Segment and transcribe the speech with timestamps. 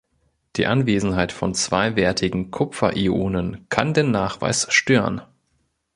[0.55, 5.21] Die Anwesenheit von zweiwertigen Kupfer-Ionen kann den Nachweis stören.